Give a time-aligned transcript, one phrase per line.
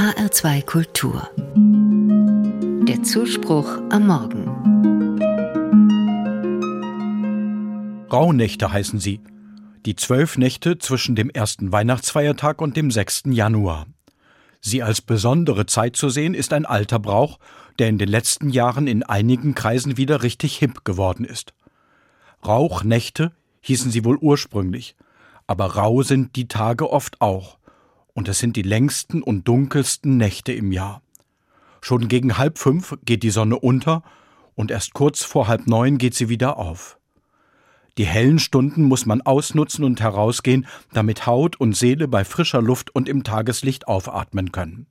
[0.00, 1.28] HR2 Kultur.
[2.88, 4.46] Der Zuspruch am Morgen.
[8.10, 9.20] Rauhnächte heißen sie.
[9.84, 13.24] Die zwölf Nächte zwischen dem ersten Weihnachtsfeiertag und dem 6.
[13.26, 13.88] Januar.
[14.62, 17.38] Sie als besondere Zeit zu sehen, ist ein alter Brauch,
[17.78, 21.52] der in den letzten Jahren in einigen Kreisen wieder richtig hip geworden ist.
[22.46, 24.96] Rauchnächte hießen sie wohl ursprünglich,
[25.46, 27.58] aber rau sind die Tage oft auch,
[28.14, 31.02] und es sind die längsten und dunkelsten Nächte im Jahr.
[31.80, 34.02] Schon gegen halb fünf geht die Sonne unter,
[34.54, 36.98] und erst kurz vor halb neun geht sie wieder auf.
[37.98, 42.94] Die hellen Stunden muss man ausnutzen und herausgehen, damit Haut und Seele bei frischer Luft
[42.94, 44.86] und im Tageslicht aufatmen können.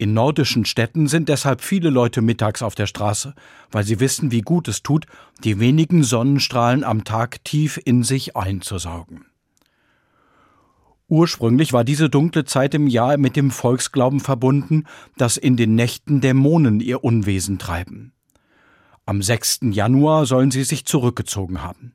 [0.00, 3.34] In nordischen Städten sind deshalb viele Leute mittags auf der Straße,
[3.70, 5.06] weil sie wissen, wie gut es tut,
[5.42, 9.26] die wenigen Sonnenstrahlen am Tag tief in sich einzusaugen.
[11.08, 14.84] Ursprünglich war diese dunkle Zeit im Jahr mit dem Volksglauben verbunden,
[15.16, 18.12] dass in den Nächten Dämonen ihr Unwesen treiben.
[19.06, 19.60] Am 6.
[19.70, 21.94] Januar sollen sie sich zurückgezogen haben.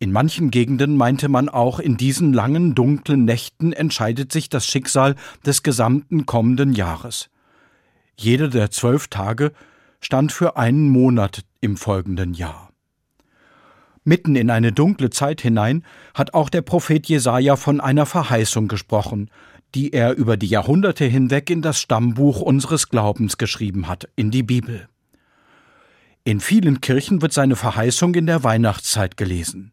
[0.00, 5.14] In manchen Gegenden meinte man auch, in diesen langen, dunklen Nächten entscheidet sich das Schicksal
[5.46, 7.30] des gesamten kommenden Jahres.
[8.16, 9.52] Jeder der zwölf Tage
[10.00, 12.67] stand für einen Monat im folgenden Jahr.
[14.04, 19.30] Mitten in eine dunkle Zeit hinein hat auch der Prophet Jesaja von einer Verheißung gesprochen,
[19.74, 24.42] die er über die Jahrhunderte hinweg in das Stammbuch unseres Glaubens geschrieben hat, in die
[24.42, 24.88] Bibel.
[26.24, 29.72] In vielen Kirchen wird seine Verheißung in der Weihnachtszeit gelesen.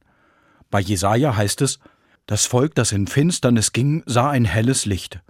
[0.70, 1.80] Bei Jesaja heißt es:
[2.28, 5.22] Das Volk, das in Finsternis ging, sah ein helles Licht.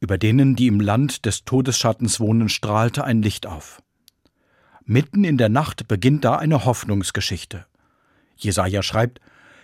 [0.00, 3.82] Über denen, die im Land des Todesschattens wohnen, strahlte ein Licht auf.
[4.84, 7.64] Mitten in der Nacht beginnt da eine Hoffnungsgeschichte.
[8.36, 9.20] Jesaja schreibt: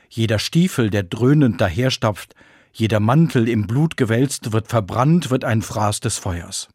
[0.09, 2.35] Jeder Stiefel, der dröhnend daherstapft,
[2.73, 6.69] jeder Mantel im Blut gewälzt, wird verbrannt, wird ein Fraß des Feuers.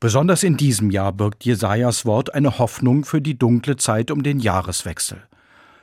[0.00, 4.40] Besonders in diesem Jahr birgt Jesajas Wort eine Hoffnung für die dunkle Zeit um den
[4.40, 5.22] Jahreswechsel.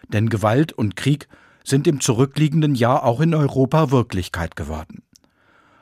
[0.07, 1.27] Denn Gewalt und Krieg
[1.63, 5.03] sind im zurückliegenden Jahr auch in Europa Wirklichkeit geworden.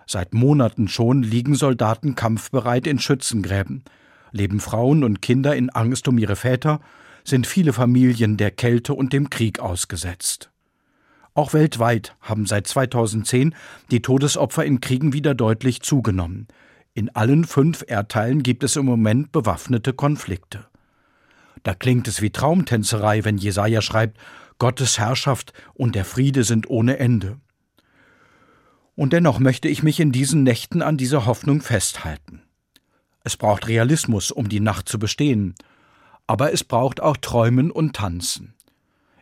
[0.05, 3.83] Seit Monaten schon liegen Soldaten kampfbereit in Schützengräben,
[4.31, 6.79] leben Frauen und Kinder in Angst um ihre Väter,
[7.23, 10.51] sind viele Familien der Kälte und dem Krieg ausgesetzt.
[11.33, 13.55] Auch weltweit haben seit 2010
[13.89, 16.47] die Todesopfer in Kriegen wieder deutlich zugenommen.
[16.93, 20.65] In allen fünf Erdteilen gibt es im Moment bewaffnete Konflikte.
[21.63, 24.17] Da klingt es wie Traumtänzerei, wenn Jesaja schreibt,
[24.59, 27.39] Gottes Herrschaft und der Friede sind ohne Ende.
[28.95, 32.41] Und dennoch möchte ich mich in diesen Nächten an dieser Hoffnung festhalten.
[33.23, 35.55] Es braucht Realismus, um die Nacht zu bestehen,
[36.31, 38.53] aber es braucht auch Träumen und Tanzen.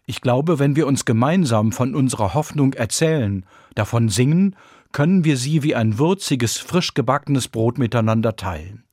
[0.05, 4.55] Ich glaube, wenn wir uns gemeinsam von unserer Hoffnung erzählen, davon singen,
[4.91, 8.83] können wir sie wie ein würziges, frisch gebackenes Brot miteinander teilen.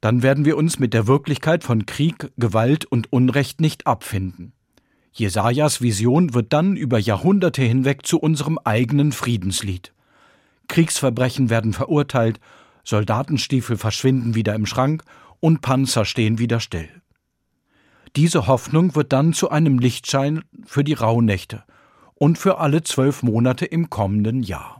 [0.00, 4.52] Dann werden wir uns mit der Wirklichkeit von Krieg, Gewalt und Unrecht nicht abfinden.
[5.12, 9.94] Jesajas Vision wird dann über Jahrhunderte hinweg zu unserem eigenen Friedenslied.
[10.66, 12.40] Kriegsverbrechen werden verurteilt,
[12.82, 15.04] Soldatenstiefel verschwinden wieder im Schrank
[15.38, 16.88] und Panzer stehen wieder still.
[18.16, 21.64] Diese Hoffnung wird dann zu einem Lichtschein für die Rauhnächte
[22.14, 24.77] und für alle zwölf Monate im kommenden Jahr.